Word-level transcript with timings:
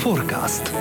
Forecast. 0.00 0.72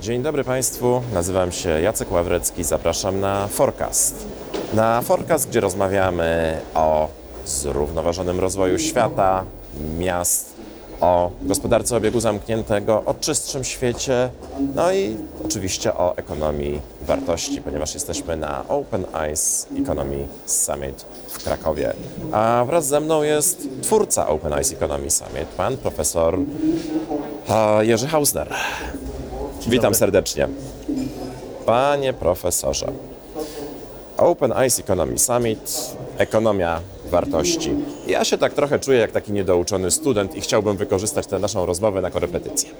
Dzień 0.00 0.22
dobry 0.22 0.44
Państwu, 0.44 1.02
nazywam 1.14 1.52
się 1.52 1.68
Jacek 1.68 2.12
Ławrecki, 2.12 2.64
zapraszam 2.64 3.20
na 3.20 3.48
Forecast. 3.48 4.26
Na 4.74 5.02
Forecast, 5.02 5.48
gdzie 5.48 5.60
rozmawiamy 5.60 6.58
o 6.74 7.08
zrównoważonym 7.44 8.40
rozwoju 8.40 8.78
świata, 8.78 9.44
miast, 9.98 10.52
o 11.00 11.30
gospodarce 11.42 11.96
obiegu 11.96 12.20
zamkniętego, 12.20 13.02
o 13.06 13.14
czystszym 13.14 13.64
świecie, 13.64 14.30
no 14.74 14.92
i 14.92 15.16
oczywiście 15.44 15.94
o 15.94 16.16
ekonomii 16.16 16.80
wartości, 17.02 17.62
ponieważ 17.62 17.94
jesteśmy 17.94 18.36
na 18.36 18.68
Open 18.68 19.04
Eyes 19.14 19.66
Economy 19.82 20.26
Summit 20.46 21.04
w 21.28 21.44
Krakowie. 21.44 21.92
A 22.32 22.64
wraz 22.66 22.86
ze 22.86 23.00
mną 23.00 23.22
jest 23.22 23.68
twórca 23.82 24.28
Open 24.28 24.52
Eyes 24.52 24.72
Economy 24.72 25.10
Summit, 25.10 25.48
pan 25.56 25.76
profesor 25.76 26.38
Jerzy 27.80 28.06
Hausner. 28.06 28.54
Witam 29.66 29.94
serdecznie. 29.94 30.48
Panie 31.66 32.12
profesorze, 32.12 32.86
Open 34.16 34.52
Eyes 34.52 34.78
Economy 34.80 35.18
Summit, 35.18 35.96
ekonomia 36.18 36.80
wartości. 37.10 37.70
Ja 38.06 38.24
się 38.24 38.38
tak 38.38 38.52
trochę 38.52 38.78
czuję 38.78 38.98
jak 38.98 39.12
taki 39.12 39.32
niedouczony 39.32 39.90
student 39.90 40.34
i 40.34 40.40
chciałbym 40.40 40.76
wykorzystać 40.76 41.26
tę 41.26 41.38
naszą 41.38 41.66
rozmowę 41.66 42.00
na 42.00 42.10
korepetycję. 42.10 42.70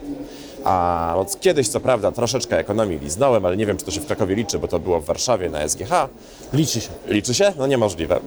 A 0.65 1.15
od 1.17 1.41
kiedyś, 1.41 1.69
co 1.69 1.81
prawda, 1.81 2.13
troszeczkę 2.13 2.59
ekonomii 2.59 2.99
liznąłem, 2.99 3.47
ale 3.47 3.57
nie 3.57 3.67
wiem, 3.67 3.77
czy 3.77 3.85
to 3.85 3.91
się 3.91 4.01
w 4.01 4.07
Krakowie 4.07 4.35
liczy, 4.35 4.59
bo 4.59 4.69
to 4.69 4.79
było 4.79 5.01
w 5.01 5.05
Warszawie 5.05 5.51
na 5.51 5.69
SGH. 5.69 6.09
Liczy 6.53 6.81
się. 6.81 6.89
Liczy 7.07 7.35
się? 7.35 7.53
No 7.59 7.67
niemożliwe. 7.67 8.21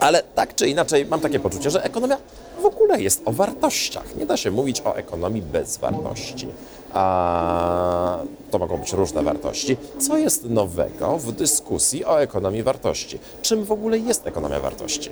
Ale 0.00 0.22
tak 0.22 0.54
czy 0.54 0.68
inaczej 0.68 1.06
mam 1.06 1.20
takie 1.20 1.40
poczucie, 1.40 1.70
że 1.70 1.84
ekonomia 1.84 2.16
w 2.62 2.64
ogóle 2.64 3.02
jest 3.02 3.22
o 3.24 3.32
wartościach. 3.32 4.16
Nie 4.16 4.26
da 4.26 4.36
się 4.36 4.50
mówić 4.50 4.82
o 4.84 4.96
ekonomii 4.96 5.42
bez 5.42 5.76
wartości. 5.76 6.48
A 6.92 8.18
to 8.50 8.58
mogą 8.58 8.76
być 8.76 8.92
różne 8.92 9.22
wartości. 9.22 9.76
Co 9.98 10.18
jest 10.18 10.44
nowego 10.44 11.18
w 11.18 11.32
dyskusji 11.32 12.04
o 12.04 12.20
ekonomii 12.20 12.62
wartości? 12.62 13.18
Czym 13.42 13.64
w 13.64 13.72
ogóle 13.72 13.98
jest 13.98 14.26
ekonomia 14.26 14.60
wartości? 14.60 15.10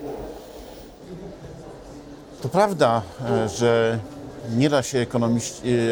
To 2.43 2.49
prawda, 2.49 3.03
e, 3.31 3.49
że 3.49 3.99
nie 4.57 4.71
da 4.71 4.83
się 4.83 4.99
ekonomii, 4.99 5.41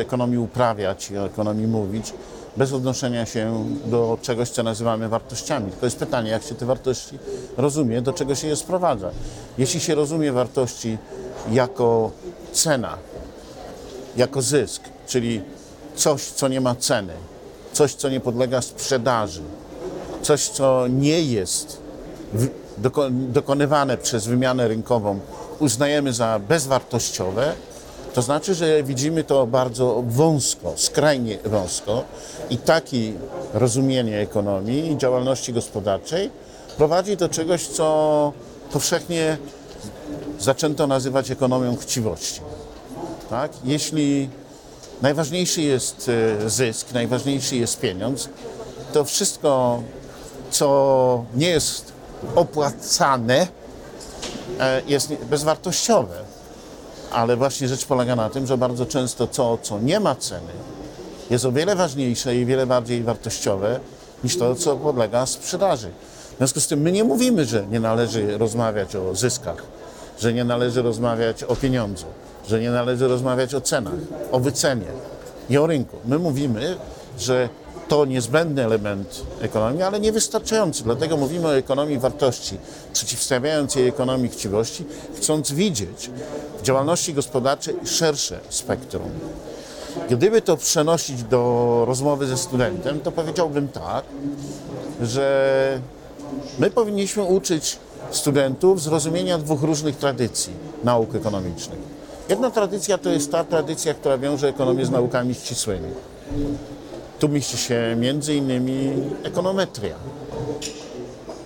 ekonomii 0.00 0.38
uprawiać 0.38 1.10
i 1.10 1.18
o 1.18 1.26
ekonomii 1.26 1.66
mówić 1.66 2.12
bez 2.56 2.72
odnoszenia 2.72 3.26
się 3.26 3.64
do 3.86 4.18
czegoś, 4.22 4.50
co 4.50 4.62
nazywamy 4.62 5.08
wartościami. 5.08 5.70
Tylko 5.70 5.86
jest 5.86 5.98
pytanie, 5.98 6.30
jak 6.30 6.42
się 6.42 6.54
te 6.54 6.66
wartości 6.66 7.18
rozumie, 7.56 8.02
do 8.02 8.12
czego 8.12 8.34
się 8.34 8.46
je 8.46 8.56
sprowadza. 8.56 9.10
Jeśli 9.58 9.80
się 9.80 9.94
rozumie 9.94 10.32
wartości 10.32 10.98
jako 11.50 12.10
cena, 12.52 12.98
jako 14.16 14.42
zysk, 14.42 14.82
czyli 15.06 15.42
coś, 15.96 16.22
co 16.22 16.48
nie 16.48 16.60
ma 16.60 16.74
ceny, 16.74 17.12
coś, 17.72 17.94
co 17.94 18.08
nie 18.08 18.20
podlega 18.20 18.62
sprzedaży, 18.62 19.42
coś, 20.22 20.48
co 20.48 20.86
nie 20.88 21.22
jest 21.22 21.84
dokonywane 23.08 23.98
przez 23.98 24.26
wymianę 24.26 24.68
rynkową, 24.68 25.20
uznajemy 25.58 26.12
za 26.12 26.40
bezwartościowe, 26.48 27.52
to 28.14 28.22
znaczy, 28.22 28.54
że 28.54 28.82
widzimy 28.82 29.24
to 29.24 29.46
bardzo 29.46 30.02
wąsko, 30.06 30.72
skrajnie 30.76 31.38
wąsko 31.44 32.04
i 32.50 32.58
takie 32.58 33.12
rozumienie 33.54 34.18
ekonomii 34.18 34.92
i 34.92 34.98
działalności 34.98 35.52
gospodarczej 35.52 36.30
prowadzi 36.76 37.16
do 37.16 37.28
czegoś, 37.28 37.66
co 37.66 38.32
powszechnie 38.72 39.38
zaczęto 40.40 40.86
nazywać 40.86 41.30
ekonomią 41.30 41.76
chciwości. 41.76 42.40
Tak? 43.30 43.52
Jeśli 43.64 44.28
najważniejszy 45.02 45.62
jest 45.62 46.10
e, 46.44 46.50
zysk, 46.50 46.92
najważniejszy 46.92 47.56
jest 47.56 47.80
pieniądz, 47.80 48.28
to 48.92 49.04
wszystko, 49.04 49.82
co 50.50 51.24
nie 51.34 51.48
jest 51.48 51.92
opłacane, 52.34 53.46
e, 54.60 54.82
jest 54.86 55.14
bezwartościowe. 55.14 56.33
Ale 57.14 57.36
właśnie 57.36 57.68
rzecz 57.68 57.84
polega 57.84 58.16
na 58.16 58.30
tym, 58.30 58.46
że 58.46 58.58
bardzo 58.58 58.86
często 58.86 59.26
to, 59.26 59.58
co 59.62 59.78
nie 59.78 60.00
ma 60.00 60.14
ceny, 60.14 60.52
jest 61.30 61.44
o 61.44 61.52
wiele 61.52 61.76
ważniejsze 61.76 62.36
i 62.36 62.46
wiele 62.46 62.66
bardziej 62.66 63.02
wartościowe 63.02 63.80
niż 64.24 64.38
to, 64.38 64.54
co 64.54 64.76
podlega 64.76 65.26
sprzedaży. 65.26 65.90
W 66.34 66.36
związku 66.36 66.60
z 66.60 66.66
tym 66.66 66.80
my 66.80 66.92
nie 66.92 67.04
mówimy, 67.04 67.44
że 67.44 67.66
nie 67.66 67.80
należy 67.80 68.38
rozmawiać 68.38 68.96
o 68.96 69.14
zyskach, 69.14 69.62
że 70.20 70.32
nie 70.32 70.44
należy 70.44 70.82
rozmawiać 70.82 71.44
o 71.44 71.56
pieniądzu, 71.56 72.06
że 72.48 72.60
nie 72.60 72.70
należy 72.70 73.08
rozmawiać 73.08 73.54
o 73.54 73.60
cenach, 73.60 73.94
o 74.32 74.40
wycenie 74.40 74.86
i 75.50 75.58
o 75.58 75.66
rynku. 75.66 75.96
My 76.04 76.18
mówimy, 76.18 76.76
że 77.18 77.48
to 77.88 78.04
niezbędny 78.04 78.64
element 78.64 79.22
ekonomii, 79.40 79.82
ale 79.82 80.00
niewystarczający. 80.00 80.84
Dlatego 80.84 81.16
mówimy 81.16 81.48
o 81.48 81.56
ekonomii 81.56 81.98
wartości, 81.98 82.58
przeciwstawiając 82.92 83.74
jej 83.74 83.88
ekonomii 83.88 84.28
chciwości, 84.28 84.84
chcąc 85.16 85.52
widzieć 85.52 86.10
w 86.58 86.62
działalności 86.62 87.14
gospodarczej 87.14 87.74
szersze 87.84 88.40
spektrum. 88.48 89.10
Gdyby 90.10 90.42
to 90.42 90.56
przenosić 90.56 91.22
do 91.22 91.84
rozmowy 91.86 92.26
ze 92.26 92.36
studentem, 92.36 93.00
to 93.00 93.12
powiedziałbym 93.12 93.68
tak, 93.68 94.04
że 95.02 95.80
my 96.58 96.70
powinniśmy 96.70 97.22
uczyć 97.22 97.78
studentów 98.10 98.82
zrozumienia 98.82 99.38
dwóch 99.38 99.62
różnych 99.62 99.96
tradycji 99.96 100.52
nauk 100.84 101.14
ekonomicznych. 101.14 101.78
Jedna 102.28 102.50
tradycja 102.50 102.98
to 102.98 103.10
jest 103.10 103.32
ta 103.32 103.44
tradycja, 103.44 103.94
która 103.94 104.18
wiąże 104.18 104.48
ekonomię 104.48 104.86
z 104.86 104.90
naukami 104.90 105.34
ścisłymi. 105.34 105.88
Tu 107.24 107.28
mieści 107.28 107.58
się 107.58 107.96
między 107.96 108.34
innymi 108.34 108.92
ekonometria, 109.22 109.94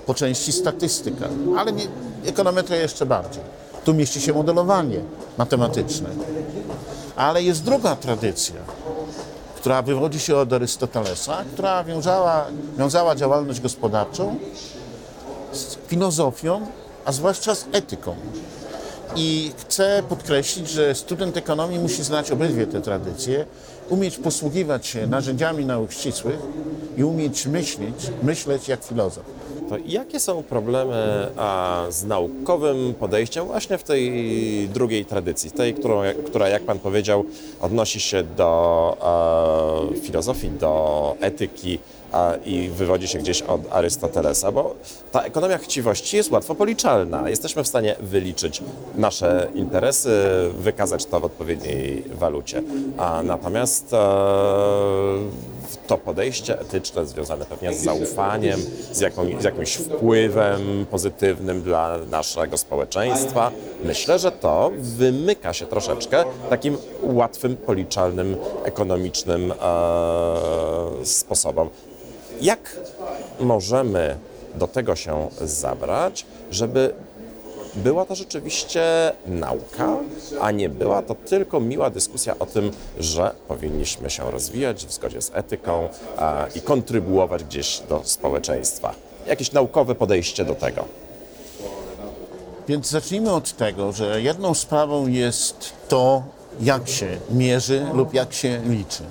po 0.07 0.15
części 0.15 0.53
statystyka, 0.53 1.29
ale 1.59 1.73
nie, 1.73 1.85
ekonometria 2.27 2.77
jeszcze 2.77 3.07
bardziej. 3.07 3.43
Tu 3.85 3.95
mieści 3.95 4.21
się 4.21 4.33
modelowanie 4.33 5.01
matematyczne. 5.37 6.09
Ale 7.17 7.43
jest 7.43 7.63
druga 7.63 7.97
tradycja, 7.97 8.61
która 9.57 9.83
wywodzi 9.83 10.21
się 10.21 10.37
od 10.37 10.53
Arystotelesa, 10.53 11.45
która 11.53 11.85
wiązała, 11.85 12.47
wiązała 12.79 13.15
działalność 13.15 13.61
gospodarczą 13.61 14.37
z 15.53 15.77
filozofią, 15.87 16.67
a 17.05 17.13
zwłaszcza 17.13 17.55
z 17.55 17.67
etyką. 17.73 18.15
I 19.17 19.53
chcę 19.59 20.03
podkreślić, 20.09 20.71
że 20.71 20.95
student 20.95 21.37
ekonomii 21.37 21.79
musi 21.79 22.05
znać 22.05 22.31
obydwie 22.31 22.67
te 22.67 22.81
tradycje, 22.81 23.47
umieć 23.89 24.17
posługiwać 24.17 24.87
się 24.87 25.07
narzędziami 25.07 25.65
nauk 25.65 25.93
ścisłych 25.93 26.39
i 26.97 27.05
umieć 27.05 27.47
myśleć, 27.47 27.95
myśleć 28.23 28.69
jak 28.69 28.85
filozof. 28.85 29.25
To 29.69 29.77
jakie 29.87 30.21
są 30.21 30.43
problemy 30.43 31.29
a, 31.37 31.85
z 31.91 32.05
naukowym 32.05 32.95
podejściem 32.95 33.47
właśnie 33.47 33.79
w 33.79 33.83
tej 33.83 34.69
drugiej 34.69 35.05
tradycji, 35.05 35.51
tej, 35.51 35.75
którą, 35.75 36.03
która, 36.27 36.49
jak 36.49 36.63
Pan 36.63 36.79
powiedział, 36.79 37.25
odnosi 37.61 38.01
się 38.01 38.25
do 38.37 39.93
e, 39.95 40.01
filozofii, 40.01 40.51
do 40.51 41.17
etyki 41.21 41.79
a, 42.13 42.33
i 42.45 42.69
wywodzi 42.69 43.09
się 43.09 43.19
gdzieś 43.19 43.43
od 43.43 43.61
Arystotelesa, 43.71 44.53
bo 44.53 44.75
ta 45.13 45.23
ekonomia 45.23 45.59
chciwości 45.59 46.17
jest 46.17 46.31
łatwo 46.31 46.55
policzalna. 46.55 47.31
Jesteśmy 47.31 47.65
w 47.65 47.69
stanie 47.69 47.97
wyliczyć 48.01 48.63
nasze 48.95 49.49
interesy, 49.55 50.11
wykazać 50.59 51.07
to 51.07 51.21
w 51.21 51.25
odpowiedniej 51.25 52.05
walucie. 52.15 52.63
A 52.99 53.23
natomiast 53.23 53.93
e, 53.93 53.97
to 55.87 55.99
podejście 55.99 56.61
etyczne 56.61 57.07
związane 57.07 57.45
pewnie 57.45 57.73
z 57.75 57.83
zaufaniem, 57.83 58.61
z, 58.93 59.01
jaką, 59.01 59.41
z 59.41 59.45
jakimś 59.45 59.75
wpływem 59.75 60.87
pozytywnym 60.91 61.63
dla 61.63 61.99
naszego 62.11 62.59
społeczeństwa. 62.59 63.51
Myślę, 63.85 64.19
że 64.19 64.33
to 64.33 64.71
wymyka 64.79 65.53
się 65.53 65.67
troszeczkę 65.67 66.25
takim 66.51 66.77
łatwym, 67.03 67.57
policzalnym, 67.57 68.37
ekonomicznym 68.65 69.53
e, 69.53 69.57
sposobom. 71.05 71.69
Jak 72.41 72.77
możemy 73.41 74.17
do 74.55 74.69
tego 74.69 74.97
się 74.97 75.29
zabrać, 75.41 76.27
żeby 76.51 76.95
była 77.75 78.05
to 78.05 78.15
rzeczywiście 78.15 79.13
nauka, 79.27 79.97
a 80.41 80.51
nie 80.51 80.69
była 80.69 81.03
to 81.03 81.15
tylko 81.15 81.61
miła 81.61 81.91
dyskusja 81.91 82.39
o 82.39 82.47
tym, 82.47 82.71
że 82.99 83.31
powinniśmy 83.49 84.11
się 84.11 84.31
rozwijać 84.31 84.87
w 84.87 84.93
zgodzie 84.93 85.23
z 85.23 85.31
etyką 85.35 85.89
a, 86.17 86.47
i 86.55 86.61
kontrybuować 86.61 87.45
gdzieś 87.45 87.83
do 87.89 88.01
społeczeństwa. 88.05 88.95
Jakieś 89.27 89.53
naukowe 89.53 89.95
podejście 89.95 90.45
do 90.45 90.55
tego. 90.55 90.85
Więc 92.69 92.91
zacznijmy 92.91 93.33
od 93.33 93.53
tego, 93.53 93.93
że 93.93 94.23
jedną 94.23 94.55
sprawą 94.55 95.07
jest 95.07 95.73
to, 95.89 96.23
jak 96.61 96.89
się 96.89 97.07
mierzy 97.31 97.87
lub 97.95 98.15
jak 98.15 98.33
się 98.33 98.61
liczy. 98.67 99.03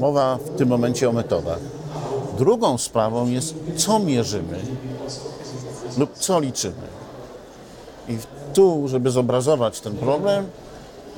Mowa 0.00 0.36
w 0.36 0.56
tym 0.56 0.68
momencie 0.68 1.08
o 1.08 1.12
metodach. 1.12 1.58
Drugą 2.38 2.78
sprawą 2.78 3.28
jest, 3.28 3.54
co 3.76 3.98
mierzymy 3.98 4.58
lub 5.98 6.14
co 6.14 6.40
liczymy. 6.40 6.90
I 8.08 8.18
tu, 8.54 8.88
żeby 8.88 9.10
zobrazować 9.10 9.80
ten 9.80 9.96
problem, 9.96 10.46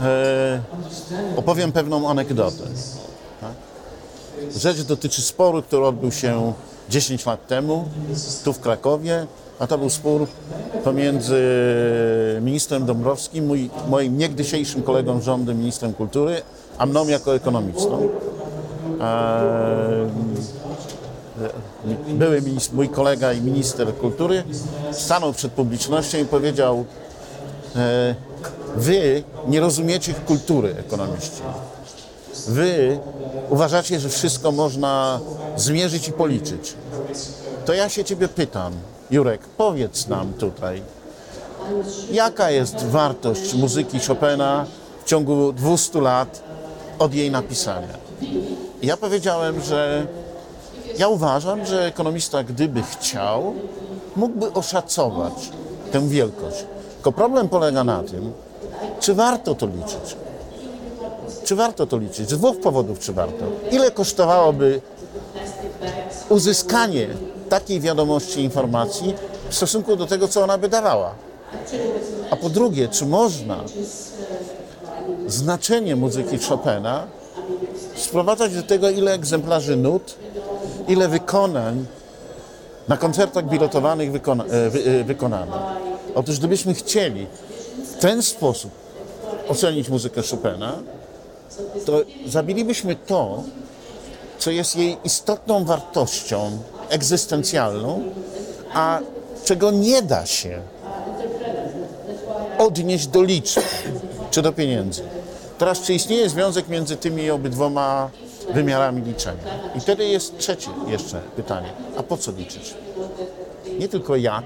e, 0.01 0.61
opowiem 1.37 1.73
pewną 1.73 2.11
anegdotę. 2.11 2.65
Tak? 3.41 3.53
Rzecz 4.57 4.83
dotyczy 4.83 5.23
sporu, 5.23 5.63
który 5.63 5.87
odbył 5.87 6.13
się 6.13 6.53
10 6.89 7.27
lat 7.27 7.47
temu 7.47 7.85
tu 8.45 8.53
w 8.53 8.61
Krakowie, 8.61 9.27
a 9.59 9.67
to 9.67 9.79
był 9.79 9.91
spór 9.91 10.27
pomiędzy 10.85 11.43
ministrem 12.41 12.87
Dąbrowskim, 12.87 13.71
moim 13.89 14.19
niegdysiejszym 14.19 14.83
kolegą 14.83 15.21
rządu, 15.21 15.55
ministrem 15.55 15.95
kultury, 15.95 16.43
a 16.79 16.87
mną 16.87 17.09
jako 17.09 17.35
ekonomistą. 17.35 18.09
Były 22.09 22.43
mój 22.73 22.89
kolega 22.89 23.33
i 23.33 23.41
minister 23.41 23.95
kultury 23.95 24.45
stanął 24.93 25.33
przed 25.33 25.53
publicznością 25.53 26.19
i 26.19 26.25
powiedział: 26.25 26.85
e, 27.77 28.15
Wy 28.77 29.23
nie 29.49 29.61
rozumiecie 29.61 30.15
kultury 30.15 30.75
ekonomiści. 30.79 31.43
Wy 32.49 32.99
uważacie, 33.51 34.01
że 34.01 34.09
wszystko 34.09 34.53
można 34.53 35.21
zmierzyć 35.57 36.09
i 36.09 36.13
policzyć. 36.13 36.75
To 37.65 37.75
ja 37.75 37.89
się 37.89 38.05
Ciebie 38.05 38.29
pytam, 38.29 38.73
Jurek, 39.11 39.41
powiedz 39.57 40.09
nam 40.09 40.33
tutaj, 40.33 40.83
jaka 42.11 42.51
jest 42.51 42.87
wartość 42.87 43.55
muzyki 43.55 44.01
Chopina 44.01 44.67
w 45.05 45.09
ciągu 45.09 45.53
200 45.53 46.01
lat 46.01 46.43
od 46.99 47.15
jej 47.15 47.31
napisania? 47.31 48.03
Ja 48.83 48.97
powiedziałem, 48.97 49.61
że 49.61 50.07
ja 50.99 51.09
uważam, 51.09 51.67
że 51.67 51.87
ekonomista, 51.87 52.45
gdyby 52.45 52.83
chciał, 52.83 53.55
mógłby 54.17 54.53
oszacować 54.53 55.51
tę 55.93 56.09
wielkość. 56.09 56.65
Tylko 56.95 57.13
problem 57.13 57.49
polega 57.49 57.85
na 57.85 58.03
tym, 58.03 58.33
czy 59.01 59.15
warto 59.15 59.55
to 59.55 59.67
liczyć. 59.67 60.17
Czy 61.45 61.57
warto 61.57 61.87
to 61.87 61.99
liczyć? 61.99 62.31
Z 62.31 62.39
dwóch 62.39 62.61
powodów, 62.61 62.99
czy 62.99 63.13
warto. 63.13 63.45
Ile 63.71 63.91
kosztowałoby 63.91 64.81
uzyskanie 66.29 67.09
takiej 67.49 67.81
wiadomości, 67.81 68.41
informacji 68.41 69.15
w 69.49 69.55
stosunku 69.55 69.97
do 69.97 70.07
tego, 70.07 70.29
co 70.29 70.43
ona 70.43 70.59
by 70.59 70.69
dawała? 70.69 71.15
A 72.31 72.37
po 72.37 72.51
drugie, 72.51 72.89
czy 72.89 73.07
można 73.07 73.61
znaczenie 75.27 75.97
muzyki 75.97 76.39
Chopina 76.39 77.07
sprowadzać 77.97 78.55
do 78.55 78.63
tego, 78.63 78.91
ile 78.91 79.13
egzemplarzy 79.13 79.77
nut, 79.77 80.15
ile 80.89 81.09
wykonań 81.09 81.87
na 82.89 82.97
koncertach 82.97 83.49
bilotowanych 83.49 84.13
wykona, 84.13 84.45
e, 84.45 84.71
wy, 84.71 84.85
e, 84.85 85.05
wykonano. 85.05 85.53
Otóż 86.15 86.39
gdybyśmy 86.39 86.75
chcieli 86.75 87.27
w 87.85 88.01
ten 88.01 88.23
sposób 88.23 88.71
ocenić 89.49 89.89
muzykę 89.89 90.23
Chopina, 90.31 90.79
to 91.87 92.01
zabilibyśmy 92.27 92.97
to, 92.97 93.43
co 94.39 94.51
jest 94.51 94.77
jej 94.77 94.97
istotną 95.05 95.65
wartością 95.65 96.51
egzystencjalną, 96.89 98.03
a 98.75 98.99
czego 99.45 99.71
nie 99.71 100.03
da 100.03 100.27
się 100.27 100.61
odnieść 102.59 103.07
do 103.07 103.23
liczby 103.23 103.63
czy 104.31 104.43
do 104.43 104.53
pieniędzy. 104.53 105.03
Teraz, 105.63 105.81
czy 105.81 105.95
istnieje 105.95 106.29
związek 106.29 106.69
między 106.69 106.97
tymi 106.97 107.31
obydwoma 107.31 108.11
wymiarami 108.55 109.03
liczenia? 109.03 109.43
I 109.75 109.81
wtedy 109.81 110.05
jest 110.05 110.39
trzecie 110.39 110.71
jeszcze 110.87 111.21
pytanie. 111.37 111.73
A 111.97 112.03
po 112.03 112.17
co 112.17 112.33
liczyć? 112.33 112.75
Nie 113.79 113.89
tylko 113.89 114.17
jak, 114.17 114.45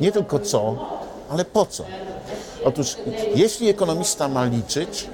nie 0.00 0.12
tylko 0.12 0.38
co, 0.38 0.76
ale 1.30 1.44
po 1.44 1.66
co? 1.66 1.84
Otóż, 2.64 2.96
jeśli 3.34 3.68
ekonomista 3.68 4.28
ma 4.28 4.44
liczyć, 4.44 5.08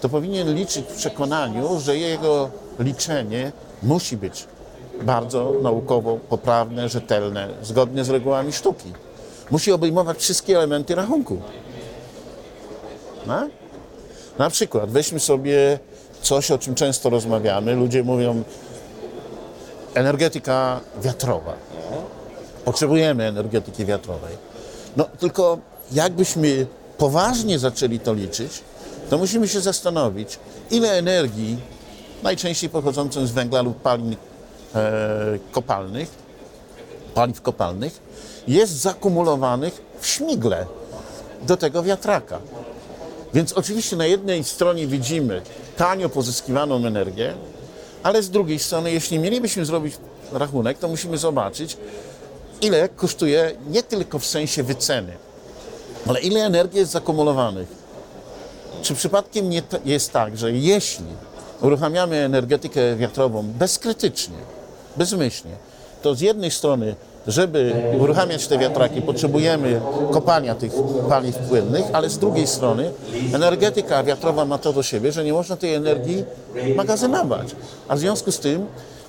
to 0.00 0.08
powinien 0.08 0.54
liczyć 0.54 0.86
w 0.86 0.96
przekonaniu, 0.96 1.80
że 1.80 1.96
jego 1.96 2.50
liczenie 2.78 3.52
musi 3.82 4.16
być 4.16 4.46
bardzo 5.02 5.52
naukowo 5.62 6.18
poprawne, 6.28 6.88
rzetelne, 6.88 7.48
zgodne 7.62 8.04
z 8.04 8.10
regułami 8.10 8.52
sztuki. 8.52 8.92
Musi 9.50 9.72
obejmować 9.72 10.18
wszystkie 10.18 10.56
elementy 10.56 10.94
rachunku. 10.94 11.38
No? 13.26 13.48
Na 14.38 14.50
przykład 14.50 14.90
weźmy 14.90 15.20
sobie 15.20 15.78
coś, 16.22 16.50
o 16.50 16.58
czym 16.58 16.74
często 16.74 17.10
rozmawiamy. 17.10 17.74
Ludzie 17.74 18.02
mówią 18.02 18.42
energetyka 19.94 20.80
wiatrowa. 21.02 21.52
Potrzebujemy 22.64 23.24
energetyki 23.24 23.84
wiatrowej. 23.84 24.36
No 24.96 25.04
tylko 25.18 25.58
jakbyśmy 25.92 26.66
poważnie 26.98 27.58
zaczęli 27.58 28.00
to 28.00 28.14
liczyć, 28.14 28.62
to 29.10 29.18
musimy 29.18 29.48
się 29.48 29.60
zastanowić, 29.60 30.38
ile 30.70 30.92
energii, 30.92 31.56
najczęściej 32.22 32.70
pochodzącej 32.70 33.26
z 33.26 33.30
węgla 33.30 33.62
lub 33.62 33.82
palin 33.82 34.16
e, 34.74 35.38
kopalnych, 35.52 36.08
paliw 37.14 37.42
kopalnych, 37.42 38.00
jest 38.48 38.72
zakumulowanych 38.72 39.82
w 40.00 40.06
śmigle 40.06 40.66
do 41.42 41.56
tego 41.56 41.82
wiatraka. 41.82 42.38
Więc 43.36 43.52
oczywiście 43.52 43.96
na 43.96 44.06
jednej 44.06 44.44
stronie 44.44 44.86
widzimy 44.86 45.42
tanio 45.76 46.08
pozyskiwaną 46.08 46.86
energię, 46.86 47.34
ale 48.02 48.22
z 48.22 48.30
drugiej 48.30 48.58
strony, 48.58 48.92
jeśli 48.92 49.18
mielibyśmy 49.18 49.64
zrobić 49.64 49.94
rachunek, 50.32 50.78
to 50.78 50.88
musimy 50.88 51.18
zobaczyć, 51.18 51.76
ile 52.60 52.88
kosztuje 52.88 53.56
nie 53.70 53.82
tylko 53.82 54.18
w 54.18 54.26
sensie 54.26 54.62
wyceny, 54.62 55.12
ale 56.06 56.20
ile 56.20 56.44
energii 56.44 56.78
jest 56.78 56.92
zakumulowanych. 56.92 57.68
Czy 58.82 58.94
przypadkiem 58.94 59.50
nie 59.50 59.62
jest 59.84 60.12
tak, 60.12 60.38
że 60.38 60.52
jeśli 60.52 61.06
uruchamiamy 61.60 62.16
energetykę 62.16 62.96
wiatrową 62.96 63.42
bezkrytycznie, 63.42 64.38
bezmyślnie, 64.96 65.56
to 66.02 66.14
z 66.14 66.20
jednej 66.20 66.50
strony 66.50 66.94
żeby 67.28 67.72
uruchamiać 68.00 68.46
te 68.46 68.58
wiatraki, 68.58 69.02
potrzebujemy 69.02 69.80
kopania 70.10 70.54
tych 70.54 70.72
paliw 71.08 71.36
płynnych, 71.36 71.84
ale 71.92 72.10
z 72.10 72.18
drugiej 72.18 72.46
strony 72.46 72.90
energetyka 73.34 74.04
wiatrowa 74.04 74.44
ma 74.44 74.58
to 74.58 74.72
do 74.72 74.82
siebie, 74.82 75.12
że 75.12 75.24
nie 75.24 75.32
można 75.32 75.56
tej 75.56 75.74
energii 75.74 76.24
magazynować. 76.76 77.56
A 77.88 77.96
w 77.96 77.98
związku 77.98 78.32
z 78.32 78.38
tym 78.38 78.66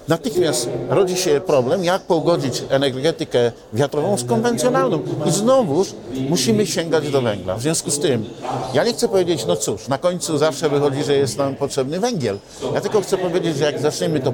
natychmiast 0.07 0.69
rodzi 0.89 1.17
się 1.17 1.41
problem, 1.41 1.83
jak 1.83 2.01
pogodzić 2.01 2.63
energetykę 2.69 3.51
wiatrową 3.73 4.17
z 4.17 4.23
konwencjonalną. 4.23 4.99
I 5.25 5.31
znowuż 5.31 5.93
musimy 6.29 6.67
sięgać 6.67 7.09
do 7.09 7.21
węgla. 7.21 7.55
W 7.55 7.61
związku 7.61 7.91
z 7.91 7.99
tym, 7.99 8.25
ja 8.73 8.83
nie 8.83 8.93
chcę 8.93 9.07
powiedzieć, 9.07 9.45
no 9.45 9.55
cóż, 9.55 9.87
na 9.87 9.97
końcu 9.97 10.37
zawsze 10.37 10.69
wychodzi, 10.69 11.03
że 11.03 11.13
jest 11.13 11.37
nam 11.37 11.55
potrzebny 11.55 11.99
węgiel. 11.99 12.37
Ja 12.73 12.81
tylko 12.81 13.01
chcę 13.01 13.17
powiedzieć, 13.17 13.57
że 13.57 13.65
jak 13.65 13.79
zaczniemy 13.79 14.19
to 14.19 14.33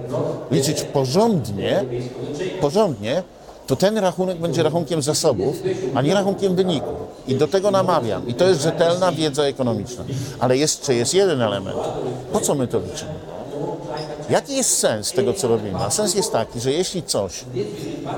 liczyć 0.51 0.81
porządnie, 0.81 1.85
porządnie, 2.61 3.23
to 3.67 3.75
ten 3.75 3.98
rachunek 3.98 4.38
będzie 4.38 4.63
rachunkiem 4.63 5.01
zasobów, 5.01 5.55
a 5.96 6.01
nie 6.01 6.13
rachunkiem 6.13 6.55
wyników. 6.55 6.93
I 7.27 7.36
do 7.36 7.48
tego 7.48 7.72
namawiam. 7.72 8.27
I 8.27 8.34
to 8.34 8.48
jest 8.48 8.62
rzetelna 8.62 9.12
wiedza 9.12 9.43
ekonomiczna. 9.43 10.03
Ale 10.39 10.58
jeszcze 10.58 10.96
jest 10.96 11.13
jeden 11.13 11.41
element. 11.41 11.77
Po 12.34 12.39
co 12.39 12.55
my 12.55 12.67
to 12.67 12.79
liczymy? 12.79 13.12
Jaki 14.29 14.55
jest 14.55 14.77
sens 14.77 15.12
tego, 15.12 15.34
co 15.34 15.48
robimy? 15.48 15.79
A 15.79 15.89
sens 15.89 16.15
jest 16.15 16.32
taki, 16.32 16.60
że 16.60 16.72
jeśli 16.72 17.03
coś, 17.03 17.46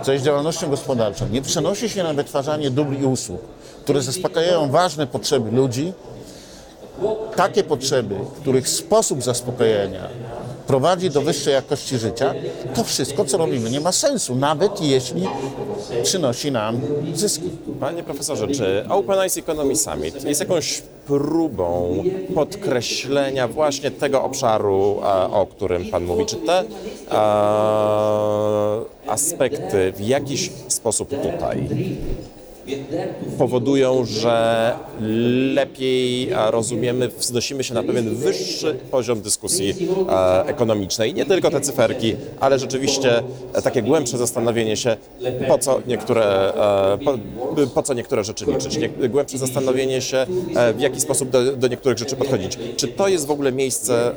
co 0.04 0.14
jest 0.14 0.26
działalnością 0.26 0.70
gospodarczą, 0.70 1.28
nie 1.28 1.42
przenosi 1.42 1.90
się 1.90 2.04
na 2.04 2.14
wytwarzanie 2.14 2.70
dóbr 2.70 2.94
i 2.94 3.06
usług, 3.06 3.42
które 3.84 4.02
zaspokajają 4.02 4.72
ważne 4.72 5.08
potrzeby 5.08 5.52
ludzi, 5.52 5.94
takie 7.36 7.64
potrzeby, 7.64 8.16
których 8.42 8.70
sposób 8.70 9.24
zaspokojenia 9.24 10.10
prowadzi 10.68 11.10
do 11.10 11.22
wyższej 11.22 11.54
jakości 11.54 11.98
życia, 11.98 12.34
to 12.76 12.84
wszystko, 12.84 13.26
co 13.26 13.38
robimy, 13.38 13.70
nie 13.70 13.80
ma 13.80 13.92
sensu, 13.92 14.36
nawet 14.36 14.82
jeśli 14.82 15.28
przynosi 16.04 16.52
nam 16.52 16.82
zyski. 17.14 17.50
Panie 17.80 18.04
profesorze, 18.04 18.48
czy 18.48 18.86
Open 18.90 19.20
Eyes 19.20 19.38
Economy 19.38 19.76
Summit 19.76 20.24
jest 20.24 20.40
jakąś 20.40 20.82
próbą 21.08 22.04
podkreślenia 22.36 23.48
właśnie 23.48 23.92
tego 23.92 24.24
obszaru, 24.24 25.00
o 25.32 25.48
którym 25.52 25.86
Pan 25.86 26.06
mówi? 26.06 26.26
Czy 26.26 26.36
te 26.36 26.64
aspekty 29.08 29.94
w 29.96 30.02
jakiś 30.02 30.52
sposób 30.68 31.10
tutaj 31.10 31.70
powodują, 33.38 34.06
że 34.06 34.74
lepiej 35.54 36.30
rozumiemy, 36.50 37.08
wznosimy 37.08 37.64
się 37.64 37.74
na 37.74 37.84
pewien 37.84 38.16
wyższy 38.16 38.76
poziom 38.92 39.22
dyskusji 39.22 39.76
ekonomicznej. 40.46 41.14
Nie 41.14 41.26
tylko 41.26 41.52
te 41.52 41.62
cyferki, 41.62 42.16
ale 42.40 42.60
rzeczywiście 42.60 43.24
takie 43.64 43.82
głębsze 43.82 44.18
zastanowienie 44.18 44.78
się, 44.78 44.98
po 45.48 45.58
co 45.58 45.82
niektóre, 45.88 46.54
po, 47.06 47.18
po 47.74 47.84
co 47.84 47.94
niektóre 47.94 48.24
rzeczy 48.24 48.46
liczyć, 48.46 48.80
głębsze 49.10 49.38
zastanowienie 49.38 50.02
się, 50.02 50.26
w 50.76 50.80
jaki 50.80 51.02
sposób 51.02 51.30
do, 51.30 51.56
do 51.56 51.68
niektórych 51.68 51.98
rzeczy 51.98 52.16
podchodzić. 52.16 52.58
Czy 52.78 52.88
to 52.88 53.08
jest 53.08 53.26
w 53.26 53.32
ogóle 53.32 53.52
miejsce 53.52 54.12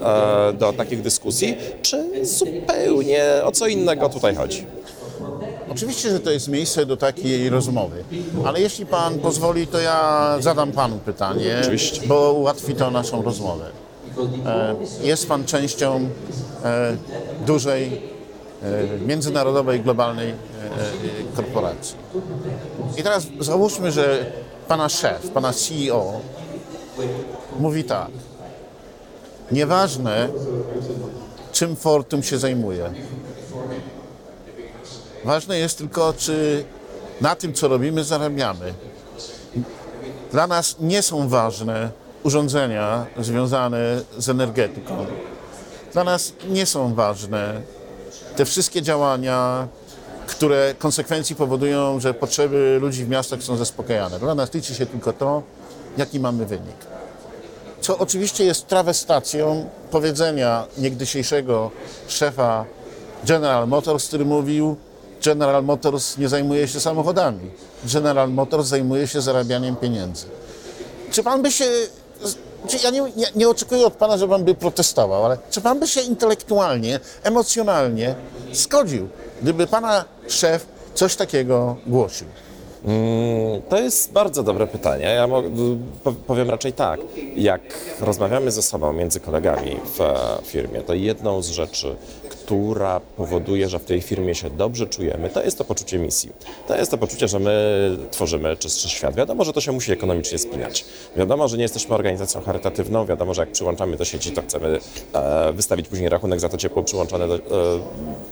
do 0.59 0.73
takich 0.73 1.03
dyskusji, 1.03 1.57
czy 1.83 2.27
zupełnie 2.27 3.25
o 3.45 3.53
co 3.53 3.67
innego 3.67 4.09
tutaj 4.09 4.35
chodzi? 4.35 4.67
Oczywiście, 5.71 6.11
że 6.11 6.21
to 6.21 6.31
jest 6.31 6.49
miejsce 6.49 6.87
do 6.87 6.97
takiej 6.97 7.51
rozmowy, 7.51 8.05
ale 8.45 8.61
jeśli 8.61 8.87
pan 8.87 9.19
pozwoli, 9.19 9.67
to 9.67 9.81
ja 9.81 10.37
zadam 10.41 10.73
panu 10.73 10.99
pytanie, 10.99 11.57
Oczywiście. 11.61 12.07
bo 12.07 12.33
ułatwi 12.33 12.75
to 12.75 12.91
naszą 12.91 13.23
rozmowę. 13.23 13.71
E, 14.47 14.75
Jest 15.03 15.29
pan 15.29 15.45
częścią 15.45 16.09
e, 16.65 16.97
dużej, 17.47 18.03
e, 18.63 18.99
międzynarodowej, 19.07 19.81
globalnej 19.81 20.35
korporacji. 21.37 21.97
I 22.97 23.03
teraz 23.03 23.27
załóżmy, 23.41 23.93
że 23.93 24.33
pana 24.69 24.89
szef, 24.89 25.31
pana 25.31 25.53
CEO 25.53 26.13
mówi 27.61 27.85
tak. 27.85 28.11
Nieważne, 29.53 30.29
czym 31.53 31.77
Fortum 31.77 32.23
się 32.23 32.39
zajmuje. 32.39 32.91
Ważne 35.29 35.59
jest 35.59 35.79
tylko, 35.79 36.15
czy 36.19 36.65
na 37.21 37.37
tym, 37.37 37.55
co 37.55 37.69
robimy, 37.69 38.05
zarabiamy. 38.05 38.75
Dla 40.33 40.47
nas 40.47 40.77
nie 40.81 41.03
są 41.03 41.29
ważne 41.29 41.91
urządzenia 42.23 43.07
związane 43.19 44.01
z 44.19 44.29
energetyką. 44.29 45.07
Dla 45.93 46.05
nas 46.05 46.33
nie 46.49 46.67
są 46.67 46.95
ważne 46.95 47.61
te 48.37 48.45
wszystkie 48.45 48.83
działania, 48.83 49.69
które 50.27 50.75
konsekwencji 50.79 51.37
powodują, 51.37 52.01
że 52.01 52.15
potrzeby 52.15 52.79
ludzi 52.81 53.05
w 53.05 53.09
miastach 53.09 53.43
są 53.43 53.57
zaspokajane. 53.57 54.19
Dla 54.19 54.35
nas 54.35 54.55
liczy 54.55 54.75
się 54.75 54.87
tylko 54.87 55.13
to, 55.13 55.43
jaki 55.97 56.21
mamy 56.21 56.47
wynik. 56.47 56.77
Co 57.81 57.99
oczywiście 57.99 58.45
jest 58.45 58.67
trawestacją 58.67 59.69
powiedzenia 59.91 60.67
niegdysiejszego 60.79 61.71
szefa 62.09 62.65
General 63.25 63.69
Motors, 63.69 64.09
który 64.09 64.25
mówił, 64.25 64.77
General 65.25 65.65
Motors 65.65 66.19
nie 66.19 66.29
zajmuje 66.29 66.69
się 66.69 66.81
samochodami. 66.81 67.51
General 67.93 68.31
Motors 68.31 68.67
zajmuje 68.67 69.07
się 69.07 69.21
zarabianiem 69.21 69.77
pieniędzy. 69.77 70.27
Czy 71.11 71.23
pan 71.23 71.43
by 71.43 71.53
się. 71.53 71.65
Ja 72.85 72.91
nie, 72.91 73.01
nie, 73.17 73.27
nie 73.37 73.49
oczekuję 73.49 73.87
od 73.87 73.93
pana, 73.95 74.19
że 74.19 74.29
pan 74.29 74.45
by 74.45 74.55
protestował, 74.55 75.25
ale 75.25 75.39
czy 75.51 75.61
pan 75.61 75.81
by 75.81 75.87
się 75.87 76.01
intelektualnie, 76.01 77.01
emocjonalnie 77.23 78.15
zgodził, 78.53 79.09
gdyby 79.43 79.67
pana 79.67 80.05
szef 80.29 80.67
coś 80.95 81.17
takiego 81.17 81.77
głosił? 81.87 82.27
Mm, 82.85 83.63
To 83.69 83.79
jest 83.79 84.13
bardzo 84.13 84.43
dobre 84.43 84.67
pytanie. 84.67 85.05
Ja 85.05 85.29
powiem 86.27 86.51
raczej 86.51 86.73
tak. 86.73 87.01
Jak 87.37 87.61
rozmawiamy 88.01 88.51
ze 88.51 88.63
sobą 88.63 88.93
między 88.93 89.21
kolegami 89.21 89.77
w 89.97 90.01
e, 90.01 90.15
firmie, 90.45 90.81
to 90.83 90.95
jedną 90.95 91.43
z 91.43 91.49
rzeczy, 91.49 91.97
która 92.49 93.01
powoduje, 93.01 93.69
że 93.69 93.79
w 93.79 93.85
tej 93.85 94.01
firmie 94.01 94.35
się 94.35 94.51
dobrze 94.51 94.87
czujemy, 94.87 95.31
to 95.31 95.43
jest 95.43 95.59
to 95.59 95.65
poczucie 95.65 95.99
misji. 95.99 96.33
To 96.69 96.77
jest 96.77 96.91
to 96.91 96.99
poczucie, 96.99 97.29
że 97.29 97.39
my 97.39 97.97
tworzymy 98.11 98.57
czystszy 98.57 98.89
świat. 98.89 99.15
Wiadomo, 99.15 99.45
że 99.45 99.53
to 99.53 99.61
się 99.61 99.73
musi 99.73 99.93
ekonomicznie 99.93 100.39
spinać. 100.39 100.85
Wiadomo, 101.17 101.49
że 101.49 101.57
nie 101.57 101.63
jesteśmy 101.63 101.95
organizacją 101.95 102.41
charytatywną. 102.41 103.07
Wiadomo, 103.07 103.35
że 103.35 103.43
jak 103.43 103.53
przyłączamy 103.53 103.97
do 103.97 104.05
sieci, 104.05 104.31
to 104.31 104.43
chcemy 104.43 104.79
e, 105.13 105.53
wystawić 105.53 105.89
później 105.89 106.09
rachunek 106.09 106.41
za 106.41 106.49
to 106.49 106.57
ciepło 106.57 106.83
przyłączone 106.83 107.29
do, 107.29 107.35
e, 107.35 107.39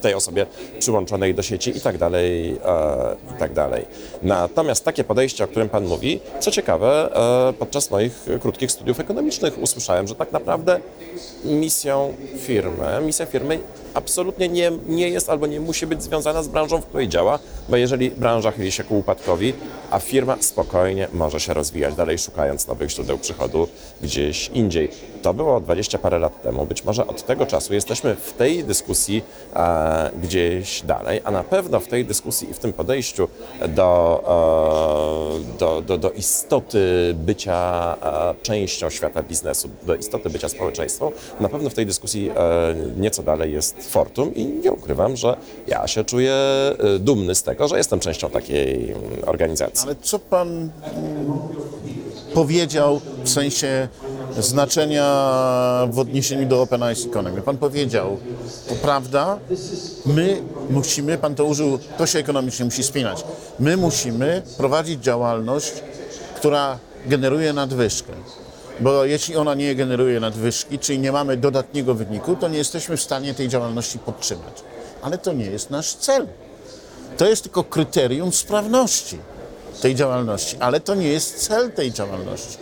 tej 0.01 0.13
osobie 0.13 0.45
przyłączonej 0.79 1.35
do 1.35 1.41
sieci 1.41 1.77
i 1.77 1.81
tak 1.81 1.97
dalej, 1.97 2.49
e, 2.49 3.35
i 3.35 3.39
tak 3.39 3.53
dalej. 3.53 3.85
Natomiast 4.23 4.85
takie 4.85 5.03
podejście, 5.03 5.43
o 5.43 5.47
którym 5.47 5.69
Pan 5.69 5.85
mówi, 5.85 6.19
co 6.39 6.51
ciekawe, 6.51 7.09
e, 7.49 7.53
podczas 7.53 7.91
moich 7.91 8.25
krótkich 8.41 8.71
studiów 8.71 8.99
ekonomicznych 8.99 9.61
usłyszałem, 9.61 10.07
że 10.07 10.15
tak 10.15 10.31
naprawdę 10.31 10.79
misją 11.45 12.13
firmy, 12.37 13.01
misja 13.01 13.25
firmy 13.25 13.59
absolutnie 13.97 14.49
nie, 14.49 14.71
nie 14.87 15.09
jest 15.09 15.29
albo 15.29 15.47
nie 15.47 15.59
musi 15.59 15.87
być 15.87 16.03
związana 16.03 16.43
z 16.43 16.47
branżą, 16.47 16.81
w 16.81 16.85
której 16.85 17.07
działa, 17.07 17.39
bo 17.69 17.77
jeżeli 17.77 18.11
branża 18.11 18.51
chyli 18.51 18.71
się 18.71 18.83
ku 18.83 18.99
upadkowi, 18.99 19.53
a 19.91 19.99
firma 19.99 20.37
spokojnie 20.39 21.07
może 21.13 21.39
się 21.39 21.53
rozwijać 21.53 21.95
dalej, 21.95 22.17
szukając 22.17 22.67
nowych 22.67 22.89
źródeł 22.89 23.17
przychodu 23.17 23.67
gdzieś 24.01 24.47
indziej. 24.53 24.89
To 25.21 25.33
było 25.33 25.59
20 25.59 25.97
parę 25.97 26.19
lat 26.19 26.41
temu. 26.41 26.65
Być 26.65 26.83
może 26.83 27.07
od 27.07 27.25
tego 27.25 27.45
czasu 27.45 27.73
jesteśmy 27.73 28.15
w 28.15 28.33
tej 28.33 28.63
dyskusji 28.63 29.23
e, 29.55 30.11
gdzieś 30.23 30.81
dalej, 30.81 31.21
a 31.23 31.31
na 31.31 31.43
pewno 31.43 31.79
w 31.79 31.87
tej 31.87 32.05
dyskusji 32.05 32.49
i 32.49 32.53
w 32.53 32.59
tym 32.59 32.73
podejściu 32.73 33.27
do, 33.67 34.23
e, 35.53 35.57
do, 35.59 35.81
do, 35.81 35.97
do 35.97 36.11
istoty 36.11 37.13
bycia 37.13 37.95
e, 38.01 38.43
częścią 38.43 38.89
świata 38.89 39.23
biznesu, 39.23 39.69
do 39.83 39.95
istoty 39.95 40.29
bycia 40.29 40.49
społeczeństwem, 40.49 41.09
na 41.39 41.49
pewno 41.49 41.69
w 41.69 41.73
tej 41.73 41.85
dyskusji 41.85 42.29
e, 42.29 42.75
nieco 42.97 43.23
dalej 43.23 43.53
jest 43.53 43.86
Fortum 43.87 44.35
i 44.35 44.45
nie 44.45 44.71
ukrywam, 44.71 45.15
że 45.15 45.37
ja 45.67 45.87
się 45.87 46.03
czuję 46.03 46.33
e, 46.33 46.99
dumny 46.99 47.35
z 47.35 47.43
tego, 47.43 47.67
że 47.67 47.77
jestem 47.77 47.99
częścią 47.99 48.29
takiej 48.29 48.91
mm, 48.91 49.03
organizacji. 49.25 49.85
Ale 49.85 49.95
co 50.01 50.19
pan 50.19 50.49
mm, 50.49 50.69
powiedział 52.33 53.01
w 53.23 53.29
sensie 53.29 53.87
znaczenia 54.39 55.87
w 55.91 55.99
odniesieniu 55.99 56.47
do 56.47 56.61
Open 56.61 56.83
Eyes 56.83 57.05
Economy? 57.05 57.41
Pan 57.41 57.57
powiedział, 57.57 58.17
to 58.69 58.75
prawda, 58.75 59.39
my 60.05 60.41
musimy, 60.69 61.17
pan 61.17 61.35
to 61.35 61.45
użył, 61.45 61.79
to 61.97 62.05
się 62.05 62.19
ekonomicznie 62.19 62.65
musi 62.65 62.83
spinać, 62.83 63.23
my 63.59 63.77
musimy 63.77 64.41
prowadzić 64.57 65.03
działalność, 65.03 65.73
która 66.35 66.77
generuje 67.05 67.53
nadwyżkę. 67.53 68.13
Bo 68.79 69.05
jeśli 69.05 69.35
ona 69.35 69.53
nie 69.53 69.75
generuje 69.75 70.19
nadwyżki, 70.19 70.79
czyli 70.79 70.99
nie 70.99 71.11
mamy 71.11 71.37
dodatniego 71.37 71.93
wyniku, 71.93 72.35
to 72.35 72.47
nie 72.47 72.57
jesteśmy 72.57 72.97
w 72.97 73.01
stanie 73.01 73.33
tej 73.33 73.49
działalności 73.49 73.99
podtrzymać. 73.99 74.63
Ale 75.01 75.17
to 75.17 75.33
nie 75.33 75.45
jest 75.45 75.69
nasz 75.69 75.93
cel. 75.93 76.27
To 77.17 77.25
jest 77.25 77.43
tylko 77.43 77.63
kryterium 77.63 78.31
sprawności 78.31 79.17
tej 79.81 79.95
działalności, 79.95 80.57
ale 80.59 80.79
to 80.79 80.95
nie 80.95 81.07
jest 81.07 81.47
cel 81.47 81.71
tej 81.71 81.91
działalności. 81.91 82.57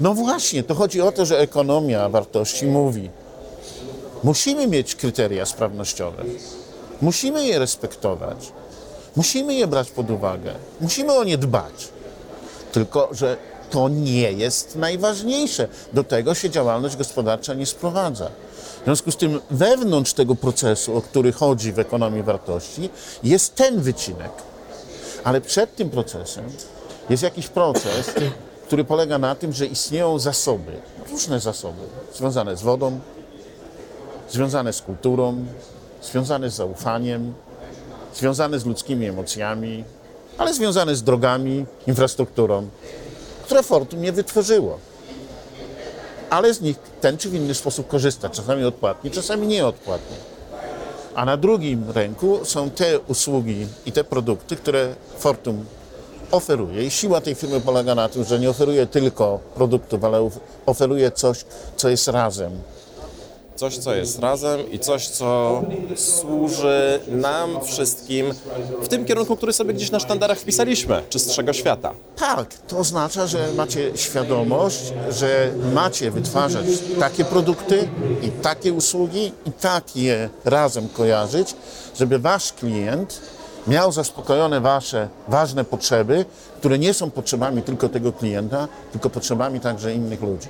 No 0.00 0.14
właśnie, 0.14 0.62
to 0.62 0.74
chodzi 0.74 1.00
o 1.00 1.12
to, 1.12 1.26
że 1.26 1.38
ekonomia 1.38 2.08
wartości 2.08 2.66
mówi, 2.66 3.10
musimy 4.24 4.66
mieć 4.66 4.94
kryteria 4.94 5.46
sprawnościowe, 5.46 6.22
musimy 7.02 7.46
je 7.46 7.58
respektować, 7.58 8.52
musimy 9.16 9.54
je 9.54 9.66
brać 9.66 9.90
pod 9.90 10.10
uwagę, 10.10 10.54
musimy 10.80 11.12
o 11.12 11.24
nie 11.24 11.38
dbać. 11.38 11.88
Tylko, 12.72 13.08
że 13.12 13.36
to 13.72 13.88
nie 13.88 14.32
jest 14.32 14.76
najważniejsze. 14.76 15.68
Do 15.92 16.04
tego 16.04 16.34
się 16.34 16.50
działalność 16.50 16.96
gospodarcza 16.96 17.54
nie 17.54 17.66
sprowadza. 17.66 18.30
W 18.80 18.84
związku 18.84 19.10
z 19.10 19.16
tym 19.16 19.40
wewnątrz 19.50 20.12
tego 20.12 20.34
procesu, 20.34 20.96
o 20.96 21.02
który 21.02 21.32
chodzi 21.32 21.72
w 21.72 21.78
ekonomii 21.78 22.22
wartości, 22.22 22.90
jest 23.22 23.54
ten 23.54 23.80
wycinek. 23.80 24.30
Ale 25.24 25.40
przed 25.40 25.76
tym 25.76 25.90
procesem 25.90 26.44
jest 27.10 27.22
jakiś 27.22 27.48
proces, 27.48 28.10
który 28.66 28.84
polega 28.84 29.18
na 29.18 29.34
tym, 29.34 29.52
że 29.52 29.66
istnieją 29.66 30.18
zasoby, 30.18 30.72
różne 31.10 31.40
zasoby, 31.40 31.82
związane 32.14 32.56
z 32.56 32.62
wodą, 32.62 33.00
związane 34.30 34.72
z 34.72 34.82
kulturą, 34.82 35.44
związane 36.02 36.50
z 36.50 36.54
zaufaniem, 36.54 37.34
związane 38.14 38.58
z 38.58 38.66
ludzkimi 38.66 39.06
emocjami, 39.06 39.84
ale 40.38 40.54
związane 40.54 40.96
z 40.96 41.02
drogami, 41.02 41.66
infrastrukturą, 41.86 42.68
które 43.42 43.62
Fortum 43.62 44.02
nie 44.02 44.12
wytworzyło. 44.12 44.78
Ale 46.30 46.54
z 46.54 46.60
nich 46.60 46.76
ten 47.00 47.18
czy 47.18 47.28
w 47.28 47.34
inny 47.34 47.54
sposób 47.54 47.88
korzysta, 47.88 48.28
czasami 48.28 48.64
odpłatnie, 48.64 49.10
czasami 49.10 49.46
nieodpłatnie. 49.46 50.16
A 51.14 51.24
na 51.24 51.36
drugim 51.36 51.90
ręku 51.90 52.40
są 52.44 52.70
te 52.70 53.00
usługi 53.00 53.66
i 53.86 53.92
te 53.92 54.04
produkty, 54.04 54.56
które 54.56 54.94
Fortum 55.18 55.64
oferuje. 56.30 56.84
I 56.84 56.90
siła 56.90 57.20
tej 57.20 57.34
firmy 57.34 57.60
polega 57.60 57.94
na 57.94 58.08
tym, 58.08 58.24
że 58.24 58.38
nie 58.38 58.50
oferuje 58.50 58.86
tylko 58.86 59.40
produktów, 59.54 60.04
ale 60.04 60.30
oferuje 60.66 61.10
coś, 61.10 61.44
co 61.76 61.88
jest 61.88 62.08
razem. 62.08 62.52
Coś, 63.56 63.78
co 63.78 63.94
jest 63.94 64.18
razem 64.18 64.72
i 64.72 64.78
coś, 64.78 65.08
co 65.08 65.62
służy 65.96 67.00
nam 67.08 67.64
wszystkim 67.64 68.34
w 68.82 68.88
tym 68.88 69.04
kierunku, 69.04 69.36
który 69.36 69.52
sobie 69.52 69.74
gdzieś 69.74 69.90
na 69.90 70.00
sztandarach 70.00 70.38
wpisaliśmy, 70.38 71.02
czystszego 71.08 71.52
świata. 71.52 71.92
Tak, 72.16 72.54
to 72.68 72.78
oznacza, 72.78 73.26
że 73.26 73.52
macie 73.56 73.90
świadomość, 73.94 74.92
że 75.10 75.52
macie 75.74 76.10
wytwarzać 76.10 76.66
takie 77.00 77.24
produkty 77.24 77.88
i 78.22 78.30
takie 78.30 78.72
usługi 78.72 79.32
i 79.46 79.52
tak 79.52 79.96
je 79.96 80.28
razem 80.44 80.88
kojarzyć, 80.88 81.54
żeby 81.98 82.18
wasz 82.18 82.52
klient 82.52 83.20
miał 83.66 83.92
zaspokojone 83.92 84.60
wasze 84.60 85.08
ważne 85.28 85.64
potrzeby, 85.64 86.24
które 86.56 86.78
nie 86.78 86.94
są 86.94 87.10
potrzebami 87.10 87.62
tylko 87.62 87.88
tego 87.88 88.12
klienta, 88.12 88.68
tylko 88.92 89.10
potrzebami 89.10 89.60
także 89.60 89.94
innych 89.94 90.22
ludzi. 90.22 90.48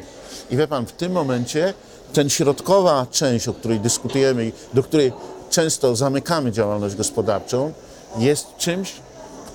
I 0.50 0.56
wie 0.56 0.68
pan, 0.68 0.86
w 0.86 0.92
tym 0.92 1.12
momencie 1.12 1.74
ten 2.12 2.30
środkowa 2.30 3.06
część, 3.10 3.48
o 3.48 3.54
której 3.54 3.80
dyskutujemy 3.80 4.46
i 4.46 4.52
do 4.74 4.82
której 4.82 5.12
często 5.50 5.96
zamykamy 5.96 6.52
działalność 6.52 6.94
gospodarczą, 6.94 7.72
jest 8.18 8.56
czymś, 8.58 8.92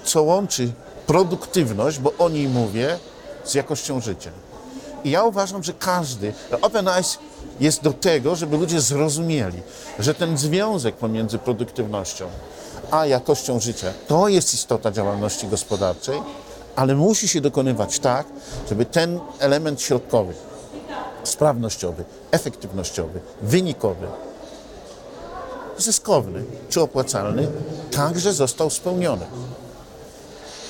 co 0.04 0.24
łączy 0.24 0.72
produktywność, 1.08 2.00
bo 2.00 2.14
o 2.20 2.30
niej 2.30 2.48
mówię, 2.48 3.00
z 3.46 3.54
jakością 3.54 4.02
życia. 4.02 4.32
I 5.04 5.12
ja 5.12 5.24
uważam, 5.24 5.64
że 5.64 5.74
każdy, 5.74 6.34
Open 6.62 6.88
Eyes 6.88 7.18
jest 7.60 7.82
do 7.82 7.94
tego, 7.94 8.36
żeby 8.36 8.58
ludzie 8.58 8.82
zrozumieli, 8.82 9.62
że 10.00 10.14
ten 10.14 10.38
związek 10.38 10.96
pomiędzy 10.96 11.38
produktywnością 11.38 12.28
a 12.92 13.06
jakością 13.06 13.60
życia. 13.60 13.94
To 14.08 14.28
jest 14.28 14.54
istota 14.54 14.92
działalności 14.92 15.48
gospodarczej, 15.48 16.22
ale 16.76 16.96
musi 16.96 17.28
się 17.28 17.42
dokonywać 17.42 18.00
tak, 18.00 18.28
żeby 18.70 18.86
ten 18.86 19.20
element 19.40 19.82
środkowy, 19.82 20.34
sprawnościowy, 21.28 22.04
efektywnościowy, 22.32 23.20
wynikowy, 23.42 24.08
zyskowny 25.78 26.44
czy 26.70 26.82
opłacalny, 26.82 27.48
także 27.92 28.34
został 28.34 28.70
spełniony. 28.70 29.26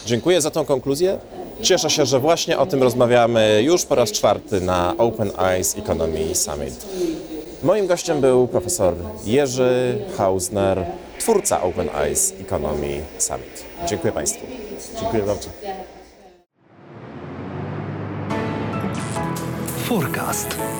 Dziękuję 0.05 0.41
za 0.41 0.51
tą 0.51 0.65
konkluzję. 0.65 1.19
Cieszę 1.61 1.89
się, 1.89 2.05
że 2.05 2.19
właśnie 2.19 2.57
o 2.57 2.65
tym 2.65 2.83
rozmawiamy 2.83 3.61
już 3.63 3.85
po 3.85 3.95
raz 3.95 4.11
czwarty 4.11 4.61
na 4.61 4.93
Open 4.97 5.31
Eyes 5.39 5.77
Economy 5.77 6.35
Summit. 6.35 6.85
Moim 7.63 7.87
gościem 7.87 8.21
był 8.21 8.47
profesor 8.47 8.93
Jerzy 9.25 9.99
Hausner, 10.17 10.85
twórca 11.19 11.61
Open 11.61 11.89
Eyes 11.95 12.33
Economy 12.41 13.01
Summit. 13.17 13.65
Dziękuję 13.87 14.13
Państwu. 14.13 14.45
Dziękuję 14.99 15.23
bardzo. 15.23 15.49
Forecast. 19.87 20.76